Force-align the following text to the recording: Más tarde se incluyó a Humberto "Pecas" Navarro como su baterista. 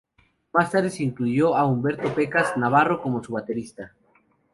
Más 0.51 0.71
tarde 0.71 0.89
se 0.89 1.03
incluyó 1.03 1.55
a 1.55 1.67
Humberto 1.67 2.11
"Pecas" 2.15 2.57
Navarro 2.57 2.99
como 3.03 3.23
su 3.23 3.33
baterista. 3.33 3.93